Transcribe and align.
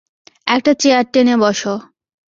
একটা 0.47 0.71
চেয়ার 0.81 1.05
টেনে 1.13 1.35
বসো। 1.37 1.73